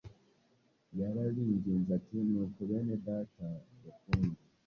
yarabinginze 0.99 1.89
ati: 1.99 2.17
“nuko 2.29 2.59
bene 2.69 2.95
data 3.05 3.45
bakundwa, 3.83 4.39